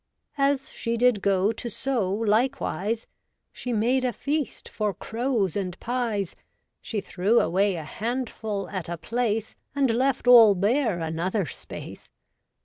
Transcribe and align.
As 0.39 0.71
she 0.71 0.97
did 0.97 1.21
go 1.21 1.51
to 1.51 1.69
sow 1.69 2.11
likewise, 2.11 3.05
She 3.53 3.71
made 3.71 4.03
a 4.03 4.11
feast 4.11 4.67
for 4.67 4.95
crows 4.95 5.55
and 5.55 5.79
pies. 5.79 6.35
She 6.81 7.01
threw 7.01 7.39
away 7.39 7.75
a 7.75 7.83
handful 7.83 8.67
at 8.71 8.89
a 8.89 8.97
place. 8.97 9.55
And 9.75 9.91
left 9.91 10.27
all 10.27 10.55
bare 10.55 10.97
another 11.01 11.45
space. 11.45 12.09